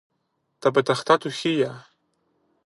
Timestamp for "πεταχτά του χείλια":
0.71-1.87